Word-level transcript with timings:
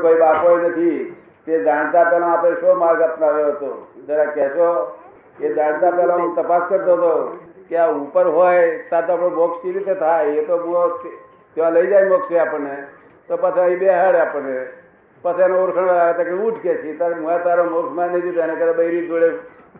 કોઈ 0.00 0.14
બાપો 0.14 0.58
નથી. 0.58 1.16
તે 1.46 1.64
જાણતા 1.64 2.04
પહેલા 2.04 2.26
આપણે 2.26 2.50
શો 2.50 2.74
માર્ગ 2.74 3.00
અપનાવ્યો 3.00 3.46
હતો? 3.46 3.86
જરા 4.06 4.24
કહેશો? 4.24 4.98
એ 5.40 5.52
જાણતા 5.52 5.90
પહેલા 5.90 6.14
હું 6.14 6.36
તપાસ 6.36 6.62
કરતો 6.68 6.92
હતો 6.92 7.38
કે 7.68 7.76
આ 7.76 7.90
ઉપર 7.90 8.26
હોય 8.26 8.78
ત્યાં 8.78 9.06
તો 9.06 9.12
આપણો 9.12 9.28
મોક્ષ 9.28 9.62
કેવી 9.62 9.78
રીતે 9.78 9.94
થાય? 9.94 10.26
એ 10.26 10.44
તો 10.44 10.88
ત્યાં 11.54 11.72
લઈ 11.72 11.86
જાય 11.86 12.08
મોક્ષે 12.08 12.38
આપણને. 12.38 12.86
તો 13.28 13.36
પછી 13.36 13.60
અહીં 13.60 13.78
બેહાડે 13.78 14.20
આપણને. 14.20 14.66
પછી 15.22 15.42
એનો 15.42 15.62
ઓળખાણ 15.62 15.88
આવે 15.88 16.24
કે 16.24 16.30
ઉઠ 16.30 16.54
કે 16.54 16.74
છે. 16.74 16.98
તારે 16.98 17.14
હું 17.14 17.44
તારો 17.44 17.64
મોક્ષમાં 17.64 18.08
નહીં 18.08 18.22
દીધો 18.22 18.40
એને 18.40 18.54
કરે 18.54 18.72
બૈરી 18.72 19.06
જોડે 19.06 19.32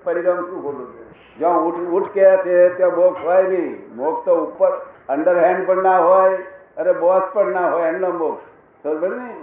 પરિણામ 0.04 0.36
શું 0.36 0.62
ખોટું 0.62 0.92
છે? 0.92 1.12
જ્યાં 1.38 1.58
ઉઠ 1.58 1.74
ઉઠ 1.74 2.10
કે 2.10 2.36
છે, 2.36 2.68
ત્યાં 2.68 2.94
મોક્ષ 2.94 3.24
હોય 3.24 3.42
નહીં. 3.42 3.96
મોક્ષ 3.96 4.24
તો 4.24 4.34
ઉપર 4.36 4.70
અંડર 5.08 5.38
હેન્ડ 5.38 5.66
પણ 5.66 5.82
ના 5.82 5.98
હોય 5.98 6.36
અને 6.76 6.92
બોસ 6.92 7.22
પણ 7.32 7.46
ના 7.46 7.68
હોય, 7.68 7.88
એમનો 7.88 8.10
મોક્ષ. 8.10 8.44
ખબર 8.84 9.08
ને? 9.08 9.34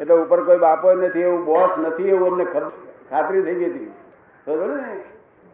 એટલે 0.00 0.14
ઉપર 0.14 0.44
કોઈ 0.44 0.58
બાપો 0.58 0.92
નથી, 0.92 1.20
એવું 1.20 1.44
બોસ 1.44 1.70
નથી 1.78 2.08
એવું 2.08 2.30
અમને 2.30 2.44
ખાતરી 3.10 3.42
થઈ 3.42 3.54
ગઈ 3.54 3.64
હતી. 3.64 3.86
સમજ 4.46 4.76
ને? 4.76 4.98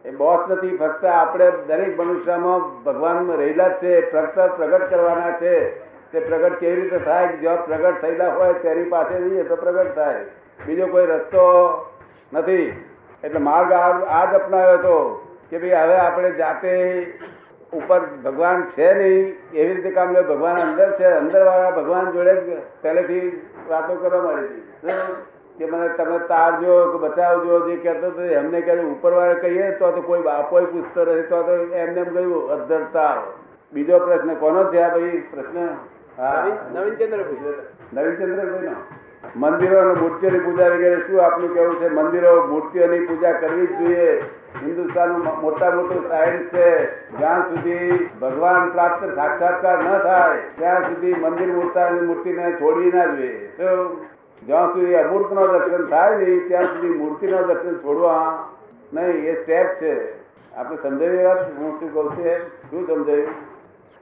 એ 0.05 0.11
બોસ 0.11 0.51
નથી, 0.51 0.77
ફક્ત 0.77 1.05
આપણે 1.05 1.51
દરેક 1.67 1.99
મનુષ્યમાં 1.99 2.83
ભગવાનમાં 2.83 3.37
રહેલા 3.37 3.67
જ 3.67 3.71
છે, 3.71 4.11
ફક્ત 4.11 4.39
પ્રગટ 4.39 4.89
કરવાના 4.89 5.31
છે. 5.31 5.79
તે 6.11 6.19
પ્રગટ 6.19 6.53
કેવી 6.53 6.81
રીતે 6.81 6.97
થાય? 6.97 7.27
જો 7.27 7.55
પ્રગટ 7.55 8.01
થયેલા 8.01 8.33
હોય 8.33 8.53
તેની 8.53 8.83
પાસે 8.83 9.21
જઈએ 9.21 9.43
તો 9.43 9.55
પ્રગટ 9.55 9.95
થાય. 9.95 10.25
બીજો 10.67 10.87
કોઈ 10.87 11.05
રસ્તો 11.05 11.45
નથી. 12.33 12.85
એટલે 13.23 13.39
માર્ગ 13.39 13.71
આ 14.07 14.31
જ 14.31 14.35
અપનાવ્યો 14.35 14.77
હતો 14.77 15.27
કે 15.49 15.57
ભાઈ 15.57 15.71
હવે 15.71 15.95
આપણે 15.95 16.31
જાતે 16.31 16.73
ઉપર 17.73 17.99
ભગવાન 18.23 18.63
છે 18.63 18.93
નહીં 18.93 19.35
એવી 19.53 19.73
રીતે 19.73 19.91
કામ 19.91 20.13
લે 20.13 20.21
ભગવાન 20.21 20.61
અંદર 20.61 20.91
છે 20.91 21.05
અંદર 21.05 21.45
વાળા 21.45 21.71
ભગવાન 21.71 22.11
જોડે 22.11 22.33
પહેલેથી 22.81 23.41
વાતો 23.69 23.93
કરવા 23.93 24.21
મળી 24.21 24.63
હતી. 24.83 25.31
કે 25.57 25.65
મને 25.65 25.89
તમે 25.89 26.17
તારજો 26.27 26.75
કે 26.91 26.97
બતાવજો 26.97 27.59
જે 27.59 27.75
કહેતો 27.75 28.07
હતો 28.07 28.21
એમને 28.21 28.61
કહે 28.61 28.79
ઉપર 28.79 29.11
વાળા 29.11 29.33
કહીએ 29.33 29.71
તો 29.77 29.91
તો 29.91 30.01
કોઈ 30.01 30.21
બાપો 30.21 30.61
પૂછતો 30.65 31.03
રહે 31.03 31.21
તો 31.21 31.43
તો 31.43 31.51
એમને 31.51 32.01
એમ 32.01 32.13
કહ્યું 32.13 32.51
અધરતા 32.51 33.23
બીજો 33.73 33.99
પ્રશ્ન 33.99 34.35
કોનો 34.35 34.63
છે 34.63 34.83
આ 34.83 34.89
ભાઈ? 34.89 35.23
પ્રશ્ન? 35.31 35.69
હા. 36.17 36.45
નવીનચંદ્રભાઈ 36.73 37.55
નવીનચંદ્રભાઈ 37.93 38.65
નો 38.65 38.75
મંદિરો 39.35 39.95
મૂર્તિઓની 39.95 40.39
પૂજા 40.39 40.67
વગેરે 40.67 40.97
શું 41.07 41.25
આપનું 41.25 41.53
કેવું 41.53 41.79
છે? 41.79 41.89
મંદિરો 41.89 42.47
મૂર્તિઓની 42.47 43.05
પૂજા 43.05 43.31
કરવી 43.31 43.67
જ 43.67 43.77
જોઈએ. 43.77 44.21
હિન્દુસ્તાનનું 44.63 45.41
મોટા 45.41 45.71
મોટું 45.71 46.07
સાયન્સ 46.07 46.41
છે. 46.41 46.85
જ્યાં 47.17 47.49
સુધી 47.49 48.09
ભગવાન 48.21 48.71
પ્રાપ્ત 48.71 49.15
સાક્ષાત્કાર 49.15 49.83
ન 49.83 49.97
થાય, 49.97 50.41
ત્યાં 50.57 50.81
સુધી 50.81 51.13
મંદિર 51.13 51.47
મૂર્તાની 51.47 52.01
મૂર્તિને 52.01 52.51
છોડવી 52.51 52.91
ના 52.91 53.05
જોઈએ. 53.05 53.47
તો 53.47 53.95
જ્યાં 54.45 54.67
સુધી 54.67 54.95
અમૂર્તનો 54.95 55.47
દર્શન 55.47 55.85
થાય 55.85 56.17
નહીં, 56.17 56.47
ત્યાં 56.47 56.63
સુધી 56.63 56.89
મૂર્તિનો 56.89 57.43
દર્શન 57.43 57.73
છોડવા 57.73 58.47
નહીં, 58.93 59.25
એ 59.25 59.41
સ્ટેપ 59.41 59.67
છે. 59.67 60.21
આપણે 60.55 60.77
સમજાવી 60.83 61.23
વાત 61.23 61.57
હું 61.57 61.79
શું 61.79 61.93
કહું 61.93 62.15
છે? 62.15 62.47
શું 62.71 62.87
સમજાયું? 62.87 63.27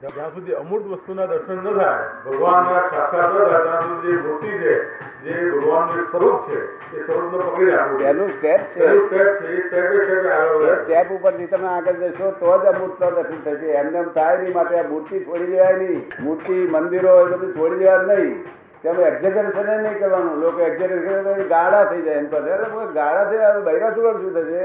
જ્યાં 0.00 0.30
સુધી 0.34 0.52
અમૂર્ત 0.52 0.86
વસ્તુના 0.86 1.26
દર્શન 1.26 1.56
ન 1.56 1.78
થાય 1.78 2.04
ભગવાનના 2.26 2.80
સાક્ષાત 2.80 3.34
ન 3.34 3.38
થાય 3.38 3.62
ત્યાં 3.62 3.82
સુધી 3.82 4.12
જે 4.12 4.22
મૂર્તિ 4.22 4.48
છે 4.48 4.74
જે 5.20 5.50
ભગવાનનું 5.50 6.04
સ્વરૂપ 6.10 6.50
છે 6.50 6.60
એ 6.96 7.06
સ્વરૂપને 7.06 7.38
પકડી 7.38 7.70
રાખવું. 7.70 7.98
પહેલું 7.98 8.30
સ્ટેપ 8.30 8.60
છે. 8.60 8.78
પહેલું 8.78 9.06
સ્ટેપ 9.06 9.26
છે 9.26 9.46
એ 9.46 9.66
સ્ટેપે 9.66 10.04
સ્ટેપે 10.04 10.30
આગળ 10.30 10.54
વધે. 10.54 10.82
સ્ટેપ 10.82 11.12
ઉપરથી 11.12 11.46
તમે 11.46 11.68
આગળ 11.68 11.92
જશો 11.92 12.30
તો 12.30 12.58
જ 12.58 12.66
અમૂર્ત 12.66 13.04
દર્શન 13.04 13.40
થશે. 13.44 13.66
એમને 13.66 13.98
એમ 13.98 14.04
થાય 14.04 14.38
નહીં 14.38 14.54
માટે 14.54 14.78
આ 14.78 14.88
મૂર્તિ 14.88 15.20
છોડી 15.20 15.46
દેવાય 15.46 15.72
નહીં. 15.72 16.10
મૂર્તિ 16.20 16.52
મંદિરો 16.52 17.20
એ 17.20 17.24
બધું 17.24 17.52
છોડી 17.52 17.78
દેવા 17.78 18.02
નહીં. 18.02 18.44
તેમાં 18.82 19.02
એક્ઝેક્યુશન 19.02 19.82
નહીં 19.82 19.98
કરવાનું. 19.98 20.36
લોકો 20.36 20.60
એક્ઝેક્યુશન 20.60 21.48
ગાળા 21.48 21.84
થઈ 21.84 22.02
જાય. 22.02 22.14
એની 22.14 22.26
પાસે 22.26 22.92
ગાળા 22.92 23.24
થઈ 23.24 23.38
જાય 23.38 23.60
બૈરા 23.60 23.90
સુગર 23.90 24.12
શું 24.12 24.34
થશે? 24.34 24.62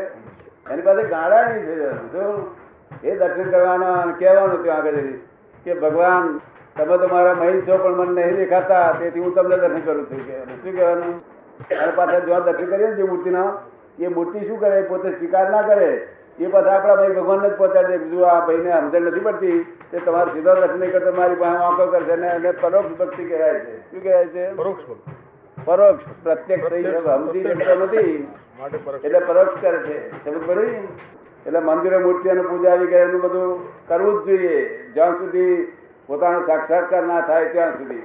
એની 0.73 0.81
પાસે 0.81 1.03
ગાળા 1.03 1.41
નહીં 1.41 1.65
થઈ 1.65 1.75
શું 2.11 2.64
એ 3.03 3.15
દર્શન 3.15 3.51
કરવાના 3.51 3.93
અને 3.93 4.13
કહેવાનું 4.19 4.63
ત્યાં 4.63 4.77
આગળ 4.77 4.99
કે 5.63 5.73
ભગવાન 5.73 6.39
તમે 6.75 6.97
તો 6.97 7.07
મારા 7.07 7.33
મહિલ 7.33 7.61
છો 7.61 7.77
પણ 7.77 7.95
મને 7.95 8.25
નહીં 8.25 8.35
દેખાતા 8.35 8.93
તેથી 8.99 9.19
હું 9.19 9.35
તમને 9.35 9.57
દર્શન 9.57 9.79
કરું 9.79 10.05
છું. 10.05 10.27
કે 10.27 10.43
શું 10.43 10.75
કહેવાનું? 10.75 11.13
અને 11.81 11.91
પાછા 11.95 12.19
જો 12.19 12.39
દર્શન 12.39 12.65
કરીએ 12.65 12.87
ને 12.87 12.95
જે 12.95 13.03
મૂર્તિના 13.03 13.53
એ 13.99 14.07
મૂર્તિ 14.07 14.39
શું 14.47 14.59
કરે? 14.59 14.81
પોતે 14.81 15.09
સ્વીકાર 15.11 15.49
ના 15.49 15.61
કરે? 15.61 16.07
એ 16.39 16.47
પાછા 16.47 16.69
આપણા 16.69 16.95
ભાઈ 16.95 17.09
ભગવાનને 17.09 17.49
જ 17.49 17.53
પહોંચાડે 17.53 17.97
કે 17.97 18.09
જો 18.09 18.23
આ 18.23 18.45
ભાઈને 18.45 18.71
સમજણ 18.71 19.01
નથી 19.01 19.19
પડતી 19.19 19.59
તે 19.91 19.99
તમારે 19.99 20.31
સીધો 20.31 20.55
દર્શન 20.55 20.79
નહીં 20.79 20.91
કરતો 20.91 21.13
મારી 21.13 21.35
પાસે 21.35 21.57
વાંકો 21.57 21.85
કરશે 21.85 22.15
ને 22.15 22.27
એને 22.27 22.51
પરોક્ષ 22.51 22.97
ભક્તિ 22.97 23.23
કહેવાય 23.25 23.53
છે. 23.53 23.91
શું 23.91 24.03
કહેવાય 24.03 24.27
છે? 24.27 24.53
પરોક્ષ 24.53 24.83
પરોક્ષ 25.65 26.05
પ્રત્યક્ષ 26.23 26.69
થઈ 26.69 26.83
સમજી 26.83 27.43
શકતો 27.43 27.75
નથી. 27.75 28.27
એટલે 29.03 29.19
પરોક્ષ 29.19 29.61
કરે 29.61 29.77
છે. 29.77 30.09
સમજ 30.11 30.47
પડી? 30.47 30.87
એટલે 31.45 31.59
મંદિરે 31.59 31.97
મૂર્તિ 31.97 32.29
અને 32.29 32.41
પૂજા 32.41 32.75
વગેરે 32.75 33.03
એનું 33.03 33.21
બધું 33.21 33.59
કરવું 33.87 34.23
જ 34.23 34.27
જોઈએ. 34.27 34.57
જ્યાં 34.93 35.17
સુધી 35.17 35.73
પોતાનો 36.07 36.45
સાક્ષાત્કાર 36.47 37.03
ના 37.03 37.21
થાય 37.21 37.49
ત્યાં 37.49 37.77
સુધી. 37.77 38.03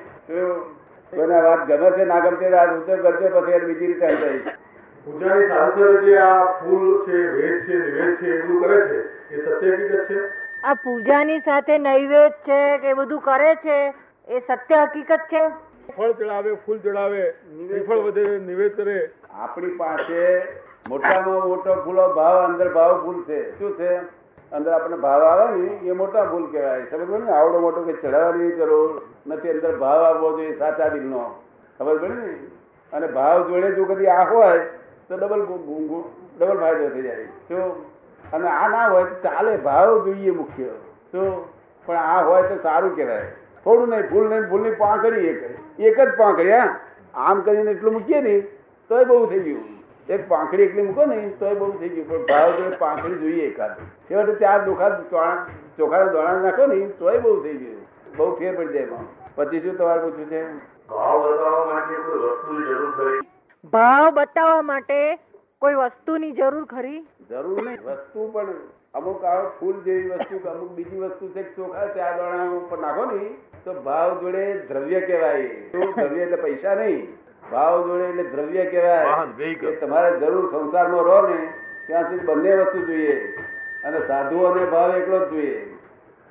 કોઈને 1.13 1.41
વાત 1.41 1.67
ગમે 1.67 1.91
છે 1.91 2.05
ના 2.05 2.21
ગમતી 2.21 2.49
રાત 2.49 2.71
ઉતર 2.71 2.99
કરશે 2.99 3.29
પછી 3.29 3.53
એને 3.53 3.67
બીજી 3.67 3.87
રીતે 3.87 4.09
પૂજાની 5.07 5.49
સાથે 5.49 5.81
સાથે 5.81 6.05
જે 6.05 6.19
આ 6.19 6.47
ફૂલ 6.61 7.05
છે 7.05 7.17
વેદ 7.37 7.67
છે 7.67 7.79
નિવેદ 7.79 8.19
છે 8.19 8.29
એ 8.35 8.43
બધું 8.43 8.63
કરે 8.63 8.79
છે 8.87 8.99
એ 9.31 9.41
સત્ય 9.41 9.73
હકીકત 9.73 10.09
છે? 10.09 10.21
આ 10.65 10.75
પૂજાની 10.75 11.41
સાથે 11.41 11.79
નૈવેદ 11.79 12.33
છે 12.45 12.79
કે 12.79 12.89
એ 12.89 12.95
બધું 12.95 13.21
કરે 13.21 13.55
છે 13.57 13.79
એ 14.29 14.41
સત્ય 14.41 14.83
હકીકત 14.85 15.23
છે? 15.29 15.43
ફળ 15.97 16.13
ચડાવે 16.13 16.57
ફૂલ 16.67 16.79
ચડાવે 16.79 17.23
નિફળ 17.69 17.99
વધે 17.99 18.39
નિવેદ 18.41 18.77
કરે. 18.77 19.11
આપણી 19.31 19.77
પાસે 19.77 20.21
મોટામાં 20.89 21.49
મોટો 21.49 21.75
ફૂલો 21.85 22.13
ભાવ, 22.15 22.47
અંદર 22.47 22.73
ભાવ 22.73 23.05
ફૂલ 23.05 23.23
છે. 23.23 23.59
શું 23.59 23.79
છે? 23.79 23.97
અંદર 24.53 24.73
આપણને 24.73 24.97
ભાવ 24.97 25.23
આવે 25.23 25.57
ને, 25.57 25.67
એ 25.67 25.93
મોટા 25.93 26.25
ભૂલ 26.25 26.47
કહેવાય. 26.53 26.85
સમજ 26.91 27.25
ને? 27.25 27.31
આવડો 27.31 27.61
મોટો 27.61 27.83
કે 27.83 27.93
ચડાવવાની 27.93 28.53
જરૂર 28.53 29.03
નથી. 29.27 29.51
અંદર 29.51 29.77
ભાવ 29.77 30.05
આવવો 30.05 30.31
જોઈએ, 30.31 30.59
સાચા 30.59 30.89
દિલનો. 30.89 31.31
ખબર 31.79 31.99
પડે 31.99 32.09
ને? 32.09 32.33
અને 32.93 33.07
ભાવ 33.07 33.49
જોડે 33.49 33.73
જો 33.73 33.85
કદી 33.85 34.07
આ 34.07 34.31
હોય, 34.31 34.59
તો 35.09 35.17
ડબલ 35.17 35.43
ડબલ 36.41 36.61
ફાયદો 36.61 36.89
થઈ 36.89 37.03
જાય. 37.03 37.25
તો 37.25 37.85
અને 38.33 38.49
આ 38.49 38.69
ના 38.69 38.89
હોય, 38.89 39.05
તો 39.05 39.15
ચાલે. 39.15 39.57
ભાવ 39.57 40.05
જોઈએ 40.05 40.31
મુખ્ય. 40.31 40.65
તો 41.13 41.49
પણ 41.87 41.97
આ 41.97 42.25
હોય 42.25 42.43
તો 42.43 42.57
સારું 42.63 42.97
કહેવાય. 42.97 43.33
થોડું 43.65 43.89
નહીં, 43.89 44.11
ભૂલ 44.11 44.31
નહીં 44.31 44.51
ફૂલની 44.51 44.71
પાંખડી 44.71 45.21
એક. 45.21 45.59
એક 45.79 46.01
જ 46.01 46.17
પાંખડી, 46.17 46.53
હા. 46.53 46.77
આમ 47.15 47.41
કરીને 47.41 47.71
એટલું 47.71 47.93
મૂકીએ 47.93 48.21
ને, 48.21 48.41
તોય 48.89 49.05
બહુ 49.05 49.27
થઈ 49.27 49.41
ગયું. 49.41 49.80
એક 50.11 50.29
પાંખડી 50.29 50.63
એકલી 50.63 50.83
મૂકો 50.83 51.05
ને 51.07 51.17
તોય 51.41 51.55
બહુ 51.55 51.71
થઈ 51.81 51.89
ગયું. 51.89 52.09
પણ 52.09 52.27
ભાવ 52.27 52.51
જોડે 52.51 52.77
પાંખડી 52.77 53.15
જોઈએ 53.15 53.47
એકાદ. 53.47 53.71
છેવટે 54.11 54.35
ચાર 54.35 54.65
દુખા 54.65 54.89
ચોખા 55.79 56.05
દોણા 56.05 56.41
નાખો 56.41 56.67
ને 56.67 56.87
તોય 56.87 57.19
બહુ 57.19 57.43
થઈ 57.43 57.57
ગયું. 57.57 57.87
બહુ 58.17 58.35
ફેર 58.39 58.57
પડી 58.57 58.73
જાય 58.73 58.83
એમાં. 58.83 59.07
પછી 59.35 59.61
શું 59.61 59.79
તમારે 59.79 60.01
પૂછ્યું 60.01 60.29
છે? 60.29 60.43
ભાવ 60.91 61.23
બતાવવા 61.27 61.65
માટે 61.67 61.99
કોઈ 61.99 62.15
વસ્તુની 62.15 62.67
જરૂર 62.73 62.91
ખરી? 62.91 63.21
ભાવ 63.73 64.11
બતાવવા 64.11 64.63
માટે 64.63 65.19
કોઈ 65.59 65.75
વસ્તુની 65.75 66.33
જરૂર 66.33 66.65
ખરી? 66.65 67.07
નહીં. 67.31 67.81
વસ્તુ 67.85 68.31
પણ 68.33 68.47
અમુક 68.95 69.25
આ 69.25 69.41
ફૂલ 69.61 69.81
જેવી 69.81 70.11
વસ્તુ 70.11 70.39
કે 70.39 70.49
અમુક 70.49 70.71
બીજી 70.71 70.99
વસ્તુ 70.99 71.29
છે 71.29 71.43
ચોખા 71.43 71.87
ચાર 71.87 72.13
દોણા 72.17 72.51
ઉપર 72.51 72.79
નાખો 72.79 73.05
ને 73.05 73.31
તો 73.65 73.81
ભાવ 73.81 74.21
જોડે 74.21 74.59
દ્રવ્ય 74.59 75.01
કહેવાય. 75.01 75.49
શું 75.73 75.93
દ્રવ્ય 75.97 76.23
એટલે 76.23 76.37
પૈસા 76.37 76.75
નહીં. 76.75 77.09
ભાવ 77.53 77.87
જોડે 77.87 78.05
એટલે 78.05 78.23
દ્રવ્ય 78.23 78.65
કહેવાય. 78.65 79.71
તમારે 79.81 80.17
જરૂર 80.17 80.51
સંસારમાં 80.51 81.05
રહો 81.05 81.29
ને 81.29 81.53
ત્યાં 81.87 82.03
સુધી 82.03 82.27
બંને 82.27 82.57
વસ્તુ 82.57 82.79
જોઈએ. 82.79 83.37
અને 83.85 83.99
સાધુઓને 84.07 84.65
ભાવ 84.65 84.97
એકલો 84.97 85.19
જ 85.19 85.31
જોઈએ. 85.31 85.77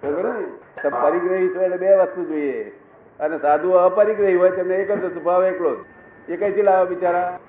ખબર 0.02 0.24
ને? 0.24 0.90
પરિગ્રહી 0.90 1.50
છો 1.56 1.62
એટલે 1.62 1.78
બે 1.78 1.96
વસ્તુ 1.96 2.26
જોઈએ. 2.26 2.72
અને 3.20 3.38
સાધુ 3.38 3.72
અપરિગ્રહી 3.72 4.36
હોય 4.36 4.50
તેમને 4.50 4.76
એક 4.76 4.92
જ 4.92 5.06
વસ્તુ 5.06 5.20
ભાવ 5.20 5.46
એકલો 5.46 5.76
જ. 5.76 5.80
એ 6.30 6.36
કઈથી 6.36 6.62
લાવે 6.62 6.90
બિચારા? 6.90 7.40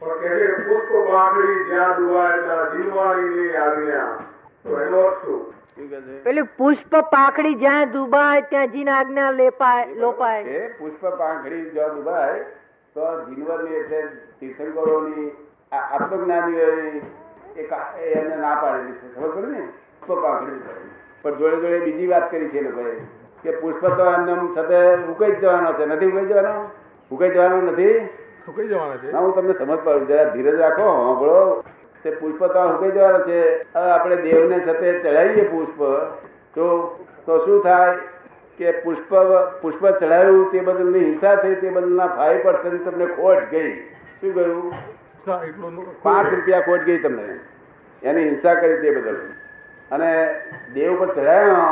પેલું 0.00 0.56
પુષ્પ 0.68 1.12
પાંખડી 1.12 1.64
જ્યાં 1.64 1.96
ડૂબાય 1.96 2.38
ત્યાં 2.38 2.72
જીવવાણીની 2.72 3.56
આજ્ઞા 3.56 4.18
તો 4.64 4.80
એનો 4.80 5.00
અર્થ 5.00 5.24
શું? 5.24 5.54
શું 5.76 5.90
કહે 5.90 6.00
છે? 6.00 6.22
પેલી 6.22 6.42
પુષ્પ 6.42 6.96
પાખડી 6.96 7.54
જ્યાં 7.54 7.90
દુબાય 7.92 8.40
ત્યાં 8.40 8.68
જીન 8.68 8.90
આજ્ઞા 8.90 9.30
લેપાય 9.30 9.86
લોપાય. 9.94 10.68
પુષ્પ 10.78 11.06
પાખડી 11.06 11.70
જ્યાં 11.70 11.94
ડૂબાય 11.94 12.44
તો 12.96 13.24
જીનવરની 13.28 13.74
એટલે 13.74 14.02
તીર્થંકરોની 14.40 15.30
આત્મજ્ઞાનીઓની 15.72 17.00
એક 17.56 17.72
એમને 17.98 18.36
ના 18.36 18.54
પાડેલી 18.54 18.92
છે. 18.92 19.14
ખબર 19.14 19.28
પડે 19.28 19.46
ને? 19.46 19.68
પુષ્પ 20.06 20.22
પાકડી 20.22 20.60
પણ 21.22 21.34
જોડે 21.34 21.56
જોડે 21.56 21.80
બીજી 21.80 22.06
વાત 22.06 22.30
કરી 22.30 22.48
છે 22.48 22.60
લોકોએ 22.60 22.96
કે 23.42 23.50
પુષ્પ 23.50 23.86
તો 23.86 24.04
એમને 24.04 24.32
છતાં 24.54 25.06
ઉકાઈ 25.12 25.32
જવાનો 25.32 25.72
છે. 25.72 25.86
નથી 25.86 26.06
ઉકાઈ 26.06 26.24
જવાનો? 26.24 26.70
ઉકાઈ 27.10 27.30
જવાનો 27.30 27.60
નથી? 27.60 28.08
સુકાઈ 28.46 28.68
જવાનો 28.68 28.96
છે. 28.96 29.12
ના 29.12 29.18
હું 29.18 29.34
તમને 29.34 29.54
સમજ 29.58 29.78
પાડું. 29.78 30.06
જરા 30.06 30.24
ધીરજ 30.24 30.60
રાખો 30.60 30.82
સાંભળો. 30.82 31.64
તે 32.02 32.10
પુષ્પ 32.10 32.44
તો 32.44 32.68
ઉકાઈ 32.68 32.90
જવાનો 32.90 33.18
છે. 33.18 33.62
હવે 33.62 33.90
આપણે 33.90 34.16
દેવને 34.16 34.60
છતે 34.60 34.98
ચડાવીએ 34.98 35.48
પુષ્પ 35.48 35.82
તો 36.54 36.66
તો 37.26 37.46
શું 37.46 37.62
થાય? 37.62 37.98
કે 38.58 38.72
પુષ્પ 38.84 39.10
પુષ્પ 39.62 39.82
ચડાવ્યું 40.00 40.46
તે 40.52 40.60
બદલની 40.68 41.04
હિંસા 41.08 41.34
થઈ 41.42 41.56
તે 41.62 41.74
બદલના 41.74 42.08
ફાઈવ 42.20 42.46
પર્સન્ટ 42.46 42.86
તમને 42.86 43.06
ખોટ 43.16 43.50
ગઈ. 43.50 43.72
શું 44.20 44.32
ગયું 44.32 44.74
પાંચ 46.04 46.32
રૂપિયા 46.32 46.64
ખોટ 46.68 46.84
ગઈ 46.88 46.98
તમને. 47.04 47.36
એની 48.02 48.24
હિંસા 48.30 48.54
કરી 48.62 48.80
તે 48.82 48.94
બદલ 48.96 49.18
અને 49.90 50.10
દેવ 50.74 50.96
પર 51.00 51.12
ચડાયો 51.14 51.68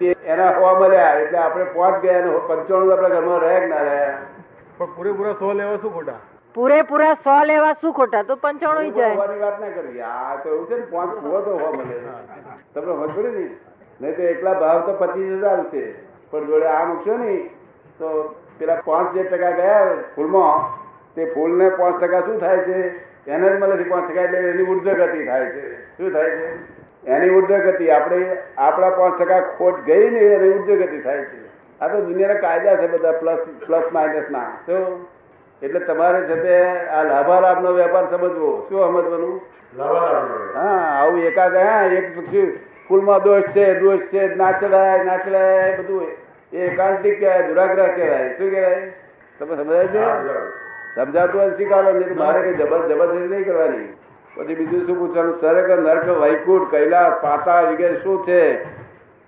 તે 0.00 0.12
એના 0.34 0.52
હોવા 0.58 0.76
મળ્યા 0.80 1.16
એટલે 1.22 1.38
આપણે 1.38 1.66
પહોંચ 1.74 1.96
ગયા 2.04 2.20
અને 2.22 2.30
પંચાણું 2.48 2.92
આપણા 2.92 3.12
ઘરમાં 3.16 3.42
રહ્યા 3.42 3.66
ના 3.72 3.82
રહ્યા? 3.88 4.14
પણ 4.78 4.94
પૂરેપૂરા 4.96 5.34
સો 5.40 5.52
લેવા 5.58 5.78
શું 5.82 5.92
ખોટા? 5.96 6.20
પૂરેપૂરા 6.54 7.16
સો 7.24 7.34
લેવા 7.50 7.74
શું 7.80 7.92
ખોટા? 7.98 8.24
તો 8.24 8.36
પંચાણું 8.36 8.94
જાય. 8.96 9.16
વાત 9.44 9.60
ના 9.60 9.70
કરવી 9.76 10.02
આ 10.08 10.36
તો 10.42 10.48
એવું 10.54 10.66
છે 10.68 10.76
ને 10.80 10.86
પાંચ 10.94 11.12
હોવા 11.26 11.42
તો 11.46 11.50
હોવા 11.58 11.72
મળે. 11.72 11.96
તમને 12.74 12.94
ખબર 13.14 13.30
ને 13.36 13.44
નહીં 14.00 14.16
તો 14.16 14.22
એકલા 14.22 14.52
ભાવ 14.52 14.80
તો 14.80 14.92
પચીસ 14.92 15.38
હજાર 15.42 15.64
છે. 15.64 15.84
પણ 16.30 16.46
જોડે 16.46 16.66
આ 16.66 16.84
મૂકશો 16.84 17.16
ને 17.16 17.34
તો 17.98 18.34
પેલા 18.58 18.80
પાંચ 18.84 19.12
જે 19.14 19.22
ટકા 19.22 19.50
ગયા 19.50 19.96
ફૂલમાં 20.14 20.60
તે 21.14 21.26
ફૂલને 21.34 21.68
પાંચ 21.68 22.00
ટકા 22.00 22.20
શું 22.20 22.40
થાય 22.40 22.58
છે? 22.58 22.78
એને 23.26 23.48
જ 23.48 23.58
મળે 23.60 23.76
છે 23.76 23.88
પાંચ 23.90 24.10
ટકા 24.10 24.24
એટલે 24.24 24.38
એની 24.50 24.62
ઊર્જા 24.62 24.94
ગતિ 24.94 25.24
થાય 25.24 25.46
છે. 25.46 25.64
શું 25.96 26.12
થાય 26.12 26.30
છે? 26.30 26.48
એની 27.06 27.30
ઊર્જા 27.30 27.58
ગતિ 27.58 27.90
આપણે 27.90 28.20
આપણા 28.58 28.90
પાંચ 28.90 29.18
ટકા 29.22 29.40
ખોટ 29.58 29.82
ગઈ 29.86 30.10
ને 30.10 30.18
એની 30.18 30.52
ઊર્જા 30.58 30.76
ગતિ 30.76 30.98
થાય 30.98 31.24
છે. 31.24 31.38
આ 31.80 31.88
તો 31.88 32.00
દુનિયાના 32.00 32.40
કાયદા 32.40 32.76
છે 32.76 32.86
બધા 32.86 33.12
પ્લસ 33.12 33.40
પ્લસ 33.66 33.90
માઇનસ 33.92 34.30
ના 34.30 34.50
તો 34.66 34.76
એટલે 35.62 35.80
તમારે 35.80 36.20
છે 36.28 36.36
તે 36.42 36.54
આ 36.90 37.02
લાભાલાભનો 37.02 37.72
વેપાર 37.72 38.06
સમજવો. 38.10 38.66
શું 38.68 38.80
સમજવાનું? 38.86 39.40
હા 40.54 40.78
આવું 41.00 41.18
એકા 41.30 41.48
ગયા 41.48 41.82
એક 41.98 42.06
ફૂલમાં 42.88 43.22
દોષ 43.22 43.42
છે 43.42 43.80
દોષ 43.80 43.98
છે 43.98 44.34
ના 44.34 44.52
ચડાય 44.52 45.04
ના 45.04 45.16
ચડાય 45.16 45.76
બધું 45.76 46.02
એ 46.52 46.56
એકાંતિક 46.56 47.20
કહેવાય 47.20 47.42
દુરાગ્રહ 47.42 47.86
કહેવાય. 47.86 48.28
શું 48.38 48.50
કહેવાય? 48.50 48.92
તમે 49.38 49.56
સમજાય 49.56 49.86
છે? 49.86 49.98
હા, 49.98 50.22
સમજાતું 50.94 51.40
હોય 51.40 51.50
સ્વીકારો 51.50 51.92
નહીં 51.92 52.08
તો 52.08 52.14
મારે 52.14 52.42
કઈ 52.42 52.54
જબર 52.54 52.88
જબરદસ્તી 52.88 53.28
નહીં 53.28 53.44
કરવાની. 53.44 53.92
પછી 54.36 54.54
બીજું 54.54 54.86
શું 54.86 54.98
પૂછવાનું? 54.98 55.40
સરગ 55.40 55.70
નર્ક 55.70 56.08
વૈકુંઠ 56.20 56.70
કૈલાસ 56.70 57.12
પાતાળ 57.22 57.66
વગેરે 57.66 58.00
શું 58.02 58.26
છે? 58.26 58.62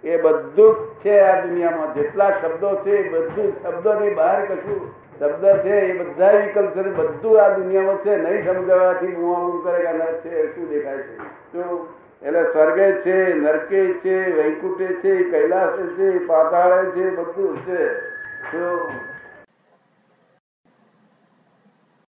એ 0.04 0.16
બધું 0.16 0.74
જ 0.74 1.04
છે 1.04 1.20
આ 1.20 1.40
દુનિયામાં. 1.40 1.94
જેટલા 1.94 2.30
શબ્દો 2.30 2.74
છે 2.74 2.90
એ 2.90 3.08
બધું 3.08 3.52
શબ્દોની 3.62 4.14
બહાર 4.14 4.44
કશું 4.44 4.94
શબ્દ 5.18 5.44
છે 5.62 5.80
એ 5.80 6.02
બધા 6.02 6.30
વિકલ્પ 6.30 6.74
છે 6.74 6.82
બધું 6.82 7.44
આ 7.44 7.48
દુનિયામાં 7.48 7.96
છે. 7.96 8.16
નહીં 8.16 8.44
સમજાવવાથી 8.44 9.06
મુઆ 9.06 9.62
કરે 9.64 9.78
કે 9.84 10.28
છે 10.28 10.54
શું 10.54 10.68
દેખાય 10.68 10.96
છે? 10.96 11.16
શું? 11.52 12.05
એટલે 12.22 12.42
સ્વર્ગે 12.52 13.02
છે 13.02 13.34
નરકે 13.34 14.00
છે 14.00 14.16
વૈકુંઠે 14.32 14.86
છે 15.00 15.30
કૈલાસ 15.30 15.74
છે 15.96 16.10
પાતાળે 16.26 16.90
છે 16.90 17.10
બધું 17.10 17.64
છે. 17.64 17.82
શું 18.50 19.04